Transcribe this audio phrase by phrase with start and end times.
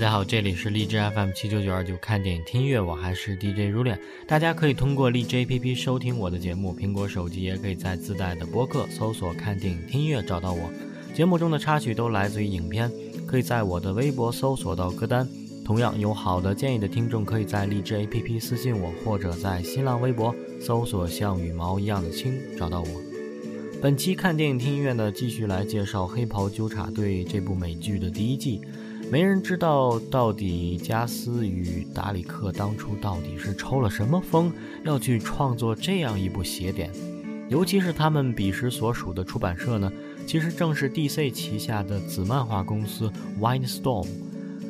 [0.00, 4.00] 大家好，这里是荔枝 FM 七九九二九看电影听音乐，我还是 DJ 如恋。
[4.26, 10.72] 大家可以通过荔枝 APP 收听我的节目，苹果手机也可以在自带的播客搜索“看电影听音乐”找到我。
[11.14, 12.90] 节目中的插曲都来自于影片，
[13.26, 15.28] 可以在我的微博搜索到歌单。
[15.66, 22.88] 同样有好的建议的听众，可以在荔枝 APP 私信我，或者在新浪微博搜索“像羽毛一样的青”找到我。
[23.82, 28.62] 本期看电影听音乐呢，继续来介绍《黑袍纠察队》这部美剧的第一季。
[29.10, 34.52] 没人知道到底加斯与达里克当初到底是抽了什么风，
[34.84, 36.92] 要去创作这样一部邪典。
[37.48, 39.92] 尤其是他们彼时所属的出版社呢，
[40.28, 44.06] 其实正是 DC 旗下的子漫画公司 Windstorm。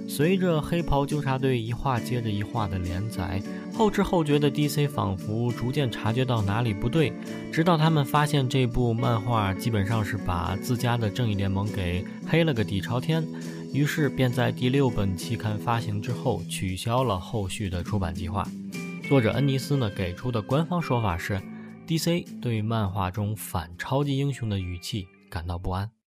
[0.09, 3.43] 随着《黑袍纠察队》一话接着一话的连载，
[3.75, 7.13] 后知后觉的 DC 仿佛逐渐察觉到哪里不对，
[7.53, 13.23] 直到他们发现这部漫画基本上是把自家的正义联盟给黑了个底朝天。
[13.73, 18.47] 于是便在第六本期刊发行之后取消了后续的出版计划。
[19.09, 21.41] 作者恩尼斯呢给出的官方说法是
[21.87, 26.00] ，DC 对漫画中反超级英雄的语气感到不安。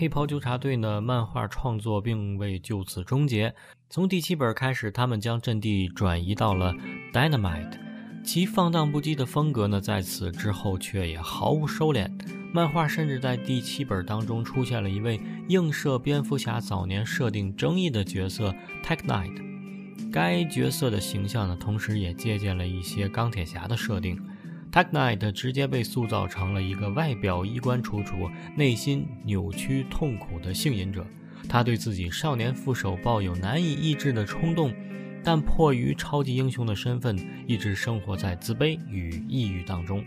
[0.00, 3.54] 黑袍纠察队》呢，漫画创作并未就此终结。
[3.90, 6.74] 从第七本开始，他们将阵地转移到了
[7.12, 7.78] Dynamite，
[8.24, 12.10] 其放荡不羁的风格呢，在此之后却也毫无收敛。
[12.50, 24.18] 漫画甚至在第七本当中出现了一位映射蝙蝠侠早年设定争议的角色 Tech Knight，该角色的形象呢，同时也借鉴了一些钢铁侠的设定。
[24.72, 31.04] Tech Knight 直接被塑造成了一个外表衣冠楚楚、内心扭曲痛苦的性瘾者。
[31.48, 34.72] 他对自己少年副手抱有难以抑制的冲动，
[35.24, 37.18] 但迫于超级英雄的身份，
[37.48, 40.04] 一直生活在自卑与抑郁当中。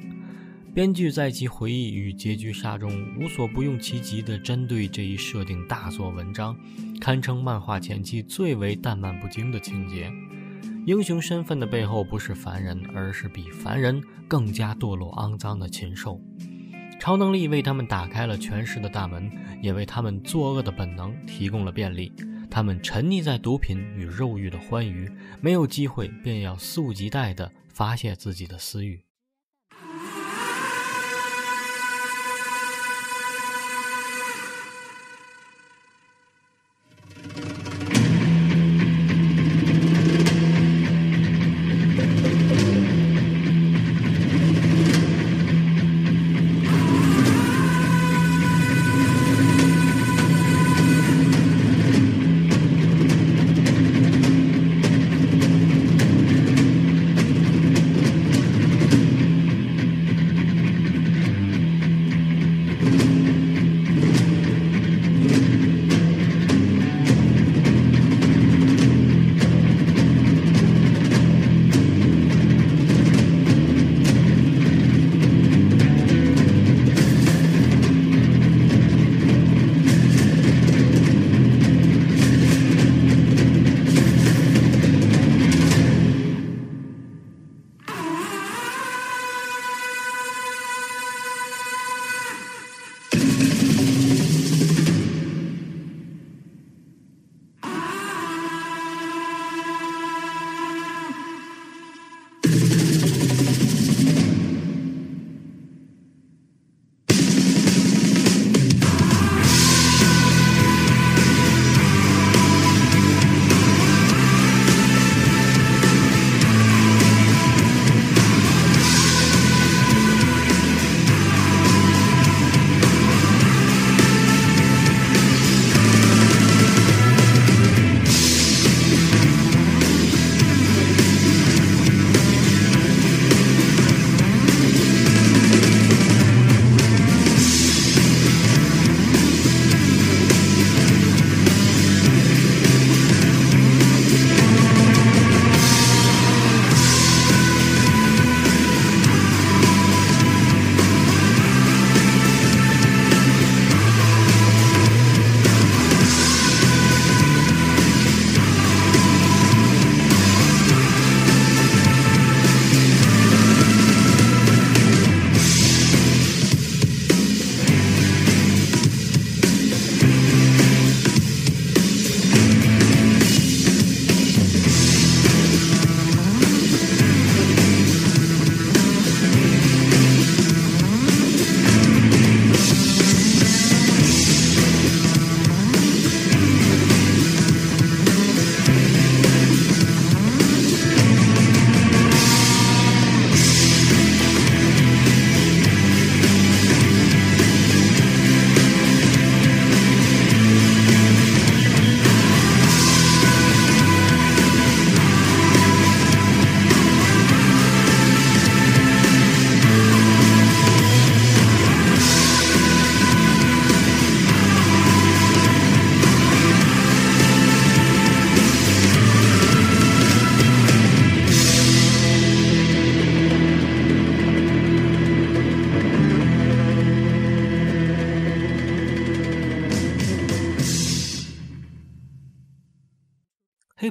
[0.74, 6.56] 编剧在其回忆与结局杀中无所不用其极地针对这一设定大做文章，
[7.02, 10.12] 堪称漫画前期最为淡漫不经的情节。
[10.86, 16.20] 英雄身份的背后不是凡人，而是比凡人更加堕落肮脏的禽兽。
[17.00, 19.32] 超能力为他们打开了权势的大门，
[19.62, 22.12] 也为他们作恶的本能提供了便利。
[22.52, 25.10] 他们沉溺在毒品与肉欲的欢愉，
[25.40, 29.02] 没有机会便要肆无忌惮地发泄自己的私欲。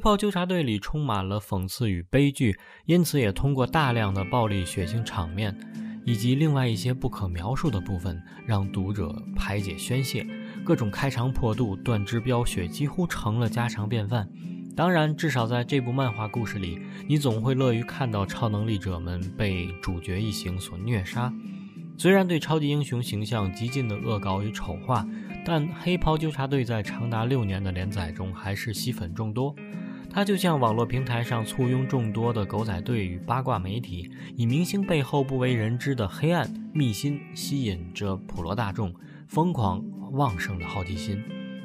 [0.03, 5.57] 黑袍纠察队里充满了讽刺与悲剧，因此也通过大量的暴力血腥场面，
[6.05, 10.27] 以及另外一些不可描述的部分，让读者排解宣泄。
[10.65, 14.29] 各种开肠破肚、断肢飙血几乎成了家常便饭。
[14.75, 21.33] 当然，至少在这部漫画故事里，你总会乐于看到超能力者们被主角一行所虐杀。
[21.97, 25.07] 虽然对超级英雄形象极尽的恶搞与丑化，
[25.45, 29.55] 但黑袍纠察队在长达六年的连载中还是吸粉众多。
[30.15, 38.95] 它就像网络平台上簇拥众多的狗仔队与八卦媒体，以明星背后不为人知的黑暗秘辛吸引着普罗大众
[39.27, 41.25] 疯狂旺盛的好奇心。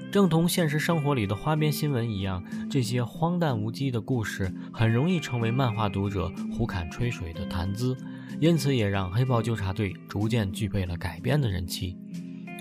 [0.09, 7.97] 正同现实生活里的花边新闻一样，这些荒诞无稽的故事很容易成为漫画读者胡侃吹水的谈资，
[8.39, 11.97] 因此也让黑豹纠察队逐渐具备了改编的人气。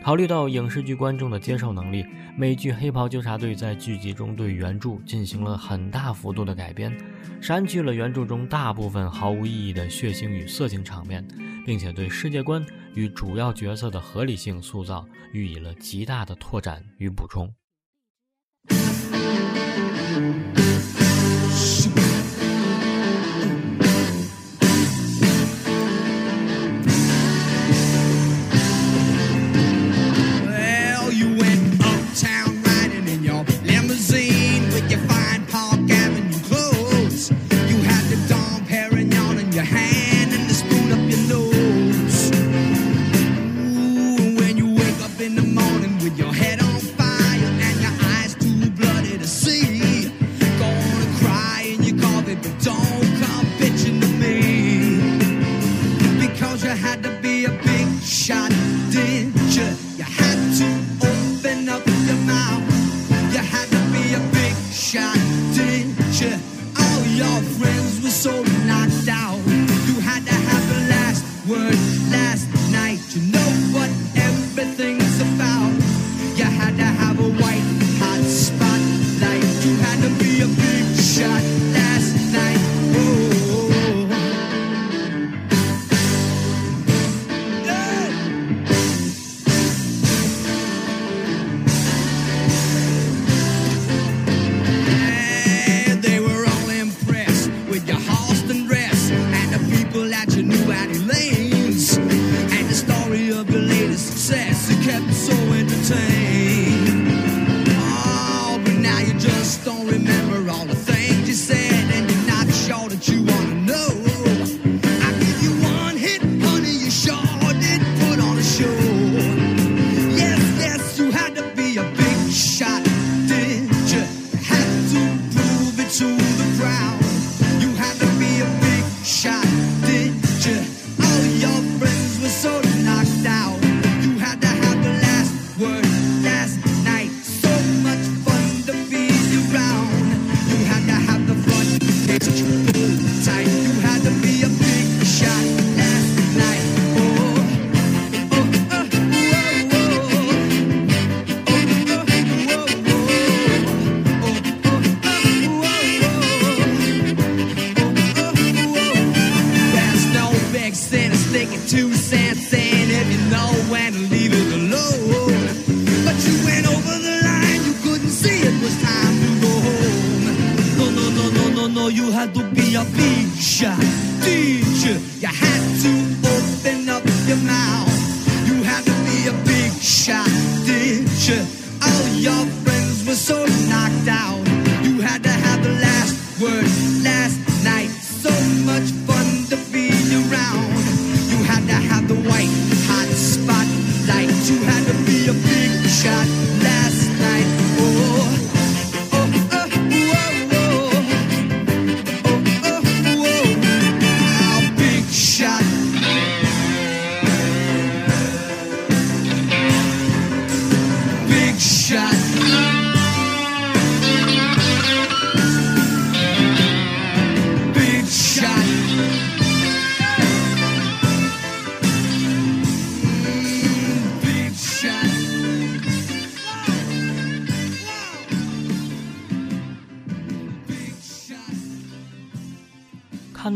[0.06, 6.96] 考虑到影视剧观众的接受能力，美剧《黑袍纠察队》在剧集中对原著进行了很大幅度的改编，
[7.40, 11.26] 删去了原著中大部分毫无意义的血腥与色情场面，
[11.64, 17.52] 并且对世界观与主要角色的合理性塑造予以了极大的拓展与补充。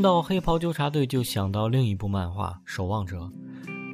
[0.01, 3.19] 到黑袍纠察队，就想到另一部漫画《守望者》。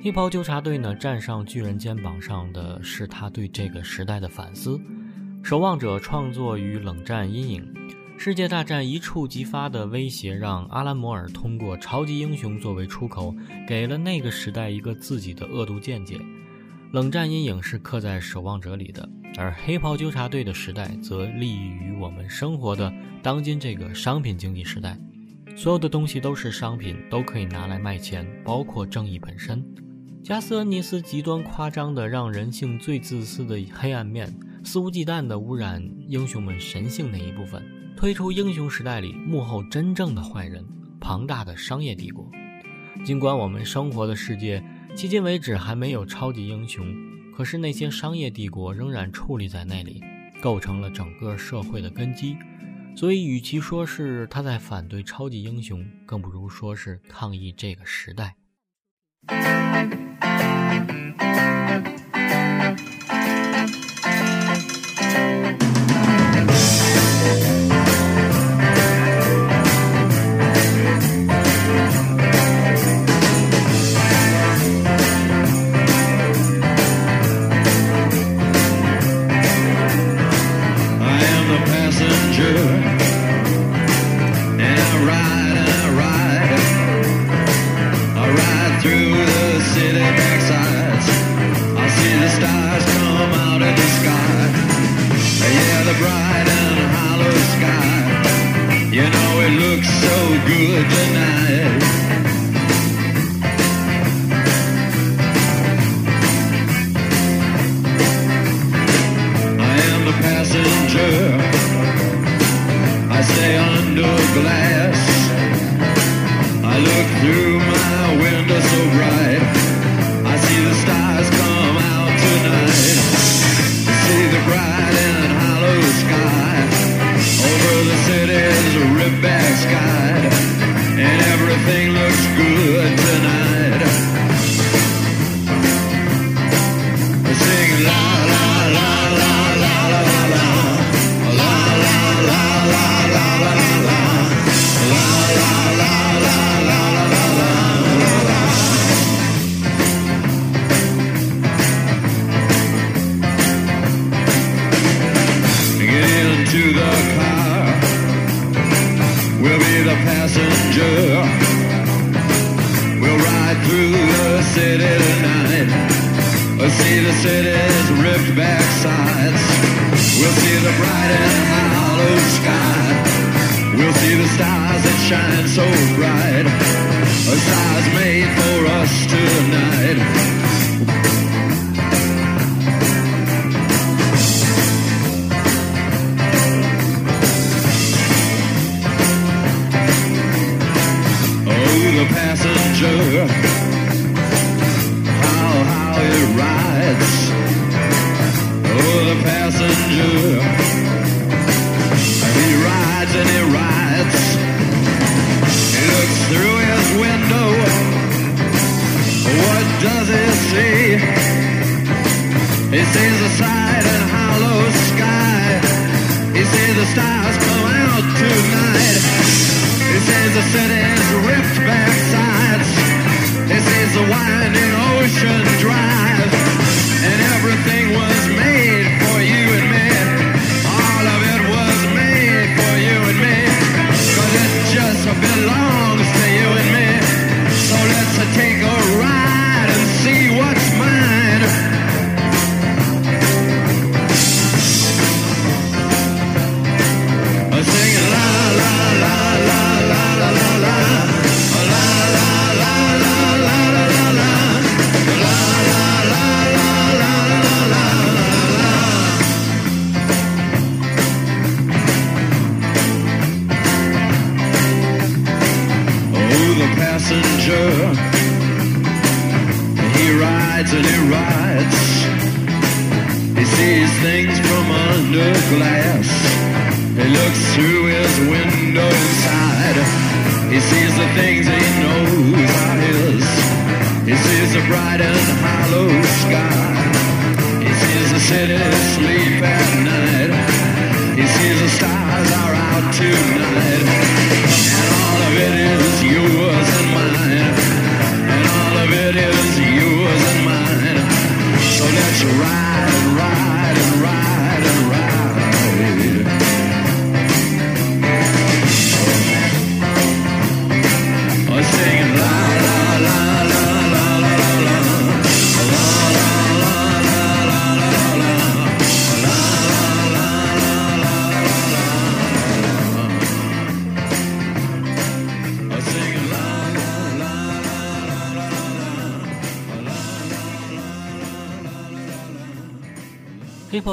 [0.02, 4.76] 黑袍纠察队呢，站上巨人肩膀上的是他对这个时代的反思。
[5.42, 7.74] 《守望者》创作于冷战阴影，
[8.16, 13.34] 世界大战一触即发的威胁，让阿兰·摩尔通过超级英雄作为出口，
[13.66, 16.20] 给了那个时代一个自己的恶毒见解。
[16.92, 24.96] 冷战阴影是刻在《守望者》里的，而黑袍纠察队的时代则立于我们生活的当今这个商品经济时代。
[25.56, 29.64] 所有的东西都是商品，都可以拿来卖钱，包括正义本身。
[30.22, 34.30] 加斯恩尼斯极端夸张的让人性最自私的黑暗面，
[34.62, 37.64] 肆无忌惮地污染英雄们神性那一部分，
[37.96, 40.62] 推出英雄时代里幕后真正的坏人——
[41.00, 42.30] 庞大的商业帝国。
[43.02, 44.62] 尽管我们生活的世界
[44.94, 46.86] 迄今为止还没有超级英雄，
[47.34, 50.02] 可是那些商业帝国仍然矗立在那里，
[50.42, 52.36] 构成了整个社会的根基。
[52.96, 58.36] 所以，与其说是他在反对超级英雄，更不如说是抗议这个时代。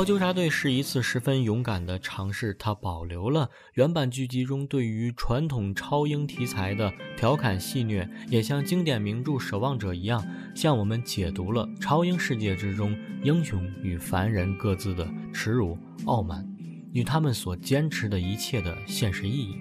[0.03, 10.21] 黑袍纠察队是一次十分勇敢的尝试，它保留了原版剧集中对于传统超英题材的调侃戏谑，也像经典名著《守望者》一样，
[10.53, 16.45] 向我们解读了超英世界之中英雄与凡人各自的耻辱、傲慢
[16.91, 19.55] 与他们所坚持的一切的现实意义。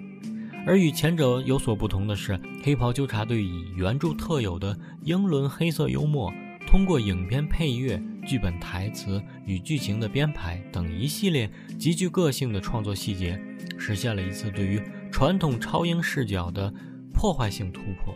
[0.67, 6.33] 而与前者有所不同的是，黑袍纠察队以原著特有的英伦黑色幽默，
[6.67, 13.39] 通过影片配乐、剧本台词与剧情的编排等一系列极具个性的创作细节，
[13.77, 14.81] 实现了一次对于
[15.11, 16.73] 传统超英视角的
[17.13, 18.15] 破坏性突破。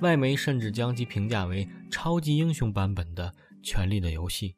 [0.00, 3.34] 外媒甚至将其评价为超级英雄版本的
[3.66, 4.54] 《权力的游戏》。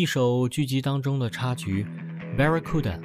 [0.00, 1.84] 一首剧集当中的插曲
[2.34, 2.98] 《Barracuda》，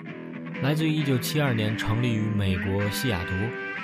[0.63, 3.33] 来自于1972年成立于美国西雅图，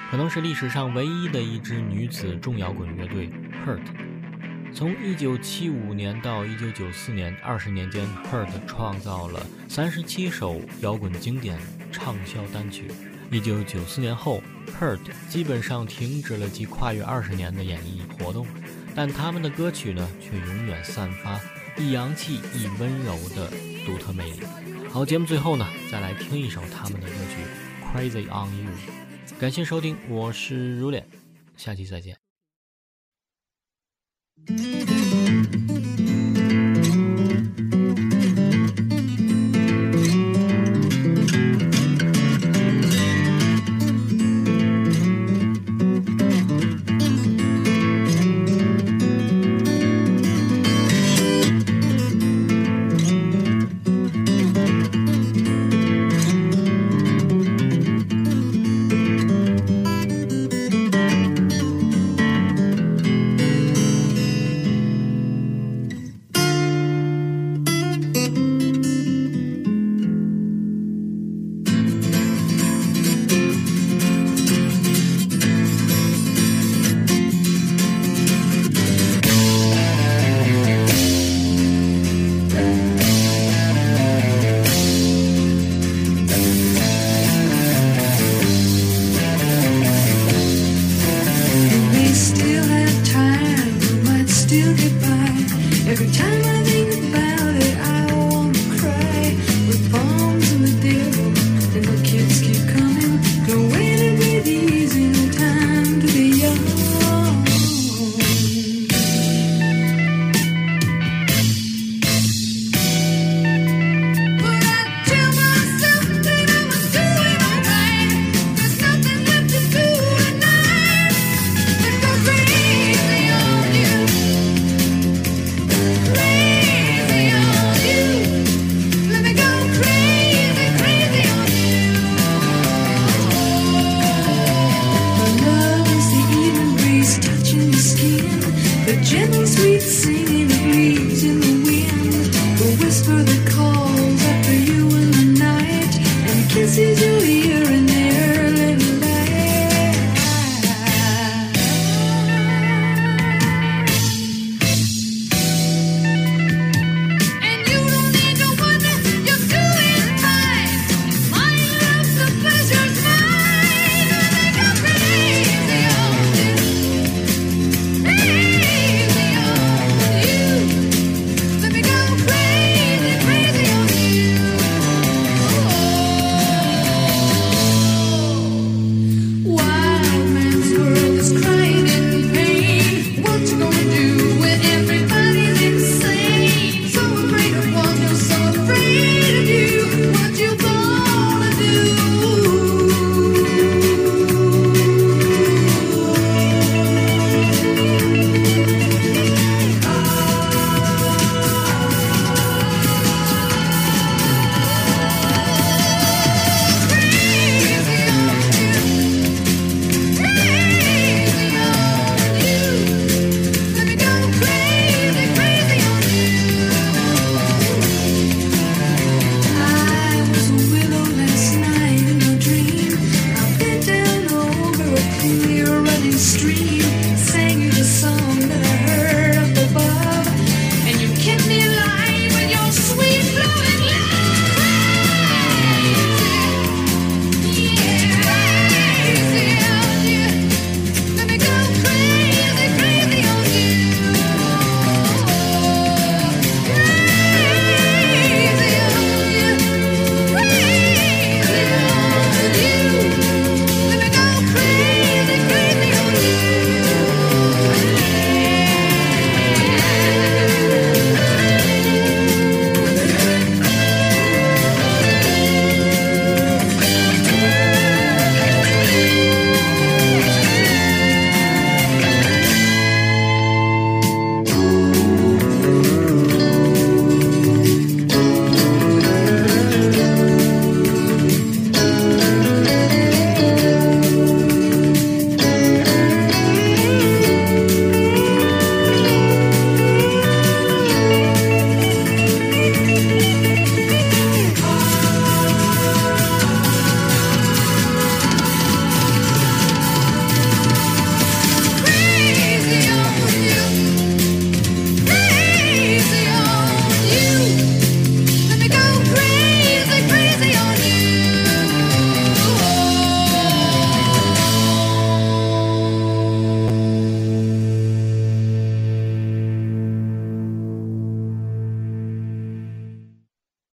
[0.10, 3.30] 可能是历史上唯一的一支女子重摇滚乐队
[3.65, 3.82] Hurt。
[4.74, 11.60] 从1975年到1994年，二十年间，Hurt 创造了37首摇滚经典
[11.91, 12.86] 畅销单曲。
[13.30, 14.41] 1994年后
[14.80, 18.47] ，Hurt 基本上停止了其跨越二十年的演艺活动，
[18.95, 21.38] 但他们的歌曲呢，却永远散发。
[21.77, 23.49] 一洋气，一温柔的
[23.86, 24.41] 独特魅力。
[24.89, 27.38] 好，节目最后呢，再来听一首他们的歌曲
[27.97, 28.71] 《Crazy on You》。
[29.39, 31.07] 感谢收听，我是如恋，
[31.57, 32.17] 下期再见。